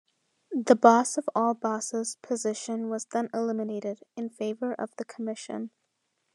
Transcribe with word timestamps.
The 0.51 0.75
boss 0.75 1.15
of 1.19 1.29
all 1.35 1.53
bosses 1.53 2.17
position 2.23 2.89
was 2.89 3.05
then 3.05 3.29
eliminated, 3.35 4.01
in 4.17 4.29
favor 4.31 4.73
of 4.73 4.89
The 4.95 5.05
Commission. 5.05 5.69